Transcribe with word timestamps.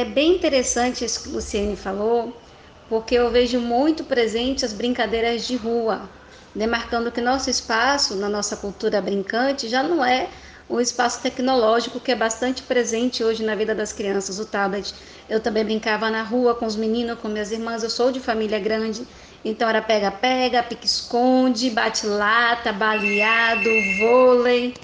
é 0.00 0.04
bem 0.04 0.34
interessante 0.34 1.04
isso 1.04 1.22
que 1.22 1.28
o 1.28 1.32
Luciene 1.32 1.76
falou, 1.76 2.34
porque 2.88 3.14
eu 3.14 3.30
vejo 3.30 3.60
muito 3.60 4.02
presente 4.02 4.64
as 4.64 4.72
brincadeiras 4.72 5.46
de 5.46 5.56
rua, 5.56 6.08
demarcando 6.54 7.12
que 7.12 7.20
nosso 7.20 7.50
espaço, 7.50 8.16
na 8.16 8.28
nossa 8.28 8.56
cultura 8.56 9.00
brincante, 9.00 9.68
já 9.68 9.82
não 9.82 10.04
é 10.04 10.28
um 10.68 10.80
espaço 10.80 11.20
tecnológico 11.20 12.00
que 12.00 12.12
é 12.12 12.16
bastante 12.16 12.62
presente 12.62 13.22
hoje 13.22 13.44
na 13.44 13.54
vida 13.54 13.74
das 13.74 13.92
crianças, 13.92 14.38
o 14.38 14.46
tablet. 14.46 14.94
Eu 15.28 15.40
também 15.40 15.64
brincava 15.64 16.10
na 16.10 16.22
rua 16.22 16.54
com 16.54 16.64
os 16.64 16.76
meninos, 16.76 17.18
com 17.18 17.28
minhas 17.28 17.52
irmãs, 17.52 17.82
eu 17.82 17.90
sou 17.90 18.10
de 18.10 18.20
família 18.20 18.58
grande, 18.58 19.06
então 19.44 19.68
era 19.68 19.82
pega-pega, 19.82 20.62
pique-esconde, 20.62 21.70
bate-lata, 21.70 22.72
baleado, 22.72 23.68
vôlei. 23.98 24.74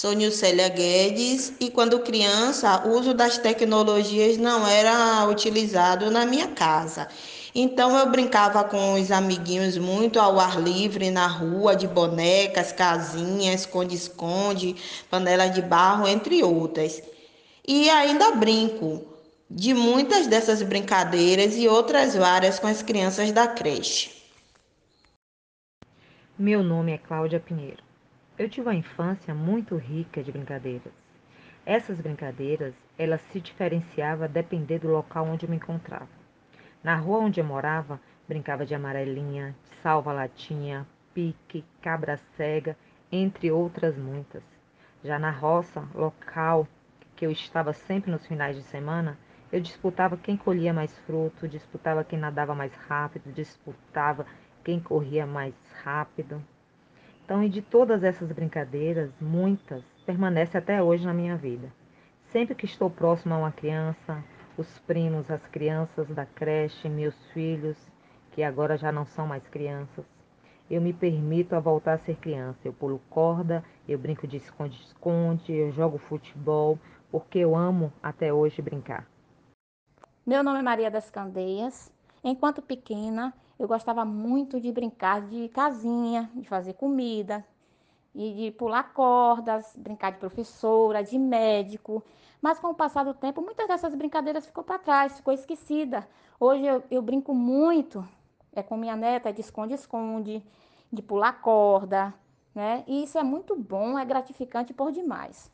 Sou 0.00 0.12
Nilcélia 0.12 0.68
Guedes 0.68 1.52
e 1.58 1.72
quando 1.72 1.98
criança 1.98 2.86
o 2.86 2.90
uso 2.90 3.12
das 3.12 3.36
tecnologias 3.36 4.38
não 4.38 4.64
era 4.64 5.26
utilizado 5.26 6.08
na 6.08 6.24
minha 6.24 6.46
casa. 6.46 7.08
Então 7.52 7.98
eu 7.98 8.08
brincava 8.08 8.62
com 8.62 8.94
os 8.94 9.10
amiguinhos 9.10 9.76
muito 9.76 10.20
ao 10.20 10.38
ar 10.38 10.62
livre 10.62 11.10
na 11.10 11.26
rua, 11.26 11.74
de 11.74 11.88
bonecas, 11.88 12.70
casinhas, 12.70 13.62
esconde-esconde, 13.62 14.76
panela 15.10 15.48
de 15.48 15.60
barro, 15.60 16.06
entre 16.06 16.44
outras. 16.44 17.02
E 17.66 17.90
ainda 17.90 18.36
brinco 18.36 19.04
de 19.50 19.74
muitas 19.74 20.28
dessas 20.28 20.62
brincadeiras 20.62 21.56
e 21.56 21.66
outras 21.66 22.14
várias 22.14 22.60
com 22.60 22.68
as 22.68 22.84
crianças 22.84 23.32
da 23.32 23.48
creche. 23.48 24.12
Meu 26.38 26.62
nome 26.62 26.92
é 26.92 26.98
Cláudia 26.98 27.40
Pinheiro. 27.40 27.87
Eu 28.38 28.48
tive 28.48 28.68
uma 28.68 28.74
infância 28.74 29.34
muito 29.34 29.74
rica 29.74 30.22
de 30.22 30.30
brincadeiras. 30.30 30.92
Essas 31.66 32.00
brincadeiras, 32.00 32.72
elas 32.96 33.20
se 33.32 33.40
diferenciavam 33.40 34.26
a 34.26 34.28
depender 34.28 34.78
do 34.78 34.86
local 34.86 35.26
onde 35.26 35.44
eu 35.44 35.50
me 35.50 35.56
encontrava. 35.56 36.08
Na 36.80 36.94
rua 36.94 37.18
onde 37.18 37.40
eu 37.40 37.44
morava, 37.44 38.00
brincava 38.28 38.64
de 38.64 38.76
amarelinha, 38.76 39.56
salva-latinha, 39.82 40.86
pique, 41.12 41.64
cabra 41.82 42.16
cega, 42.36 42.76
entre 43.10 43.50
outras 43.50 43.98
muitas. 43.98 44.44
Já 45.02 45.18
na 45.18 45.32
roça, 45.32 45.82
local 45.92 46.68
que 47.16 47.26
eu 47.26 47.32
estava 47.32 47.72
sempre 47.72 48.08
nos 48.08 48.24
finais 48.24 48.54
de 48.54 48.62
semana, 48.62 49.18
eu 49.50 49.60
disputava 49.60 50.16
quem 50.16 50.36
colhia 50.36 50.72
mais 50.72 50.96
fruto, 51.00 51.48
disputava 51.48 52.04
quem 52.04 52.16
nadava 52.16 52.54
mais 52.54 52.72
rápido, 52.72 53.32
disputava 53.32 54.24
quem 54.62 54.78
corria 54.78 55.26
mais 55.26 55.54
rápido. 55.82 56.40
Então, 57.28 57.44
e 57.44 57.48
de 57.50 57.60
todas 57.60 58.02
essas 58.02 58.32
brincadeiras, 58.32 59.10
muitas 59.20 59.84
permanecem 60.06 60.58
até 60.58 60.82
hoje 60.82 61.04
na 61.04 61.12
minha 61.12 61.36
vida. 61.36 61.70
Sempre 62.32 62.54
que 62.54 62.64
estou 62.64 62.88
próximo 62.88 63.34
a 63.34 63.36
uma 63.36 63.52
criança, 63.52 64.24
os 64.56 64.78
primos, 64.78 65.30
as 65.30 65.46
crianças 65.48 66.08
da 66.08 66.24
creche, 66.24 66.88
meus 66.88 67.14
filhos, 67.32 67.76
que 68.32 68.42
agora 68.42 68.78
já 68.78 68.90
não 68.90 69.04
são 69.04 69.26
mais 69.26 69.46
crianças, 69.46 70.06
eu 70.70 70.80
me 70.80 70.94
permito 70.94 71.54
a 71.54 71.60
voltar 71.60 71.92
a 71.92 71.98
ser 71.98 72.16
criança. 72.16 72.60
Eu 72.64 72.72
pulo 72.72 72.98
corda, 73.10 73.62
eu 73.86 73.98
brinco 73.98 74.26
de 74.26 74.38
esconde-esconde, 74.38 75.52
eu 75.52 75.70
jogo 75.70 75.98
futebol, 75.98 76.78
porque 77.10 77.40
eu 77.40 77.54
amo 77.54 77.92
até 78.02 78.32
hoje 78.32 78.62
brincar. 78.62 79.06
Meu 80.24 80.42
nome 80.42 80.60
é 80.60 80.62
Maria 80.62 80.90
das 80.90 81.10
Candeias. 81.10 81.92
Enquanto 82.22 82.62
pequena, 82.62 83.32
eu 83.58 83.66
gostava 83.66 84.04
muito 84.04 84.60
de 84.60 84.70
brincar 84.70 85.22
de 85.22 85.48
casinha, 85.48 86.30
de 86.34 86.48
fazer 86.48 86.74
comida, 86.74 87.44
e 88.14 88.32
de 88.32 88.50
pular 88.50 88.92
cordas, 88.92 89.72
brincar 89.76 90.12
de 90.12 90.18
professora, 90.18 91.02
de 91.02 91.18
médico. 91.18 92.02
Mas 92.40 92.58
com 92.58 92.68
o 92.68 92.74
passar 92.74 93.04
do 93.04 93.14
tempo, 93.14 93.40
muitas 93.40 93.68
dessas 93.68 93.94
brincadeiras 93.94 94.46
ficou 94.46 94.64
para 94.64 94.78
trás, 94.78 95.16
ficou 95.16 95.32
esquecida. 95.32 96.08
Hoje 96.38 96.64
eu, 96.64 96.82
eu, 96.90 97.02
brinco 97.02 97.34
muito, 97.34 98.06
é 98.52 98.62
com 98.62 98.76
minha 98.76 98.96
neta, 98.96 99.32
de 99.32 99.40
esconde-esconde, 99.40 100.42
de 100.92 101.02
pular 101.02 101.40
corda, 101.40 102.14
né? 102.54 102.84
E 102.86 103.04
isso 103.04 103.18
é 103.18 103.22
muito 103.22 103.56
bom, 103.56 103.98
é 103.98 104.04
gratificante 104.04 104.72
por 104.72 104.90
demais. 104.90 105.50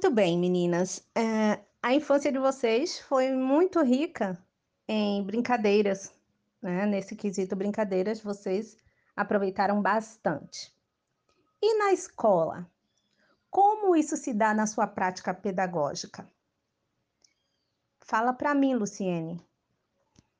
Muito 0.00 0.14
bem, 0.14 0.38
meninas. 0.38 1.04
É, 1.12 1.58
a 1.82 1.92
infância 1.92 2.30
de 2.30 2.38
vocês 2.38 3.00
foi 3.00 3.32
muito 3.32 3.82
rica 3.82 4.38
em 4.86 5.24
brincadeiras, 5.24 6.14
né? 6.62 6.86
Nesse 6.86 7.16
quesito 7.16 7.56
brincadeiras, 7.56 8.20
vocês 8.20 8.76
aproveitaram 9.16 9.82
bastante. 9.82 10.72
E 11.60 11.78
na 11.78 11.92
escola? 11.92 12.70
Como 13.50 13.96
isso 13.96 14.16
se 14.16 14.32
dá 14.32 14.54
na 14.54 14.68
sua 14.68 14.86
prática 14.86 15.34
pedagógica? 15.34 16.30
Fala 18.00 18.32
para 18.32 18.54
mim, 18.54 18.76
Luciene. 18.76 19.44